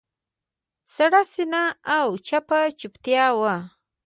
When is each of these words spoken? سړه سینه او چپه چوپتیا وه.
سړه 0.95 1.21
سینه 1.33 1.63
او 1.97 2.07
چپه 2.27 2.59
چوپتیا 2.79 3.27
وه. 3.39 3.55